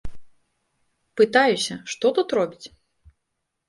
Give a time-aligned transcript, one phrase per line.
[1.23, 2.67] Пытаюся, што тут робіць.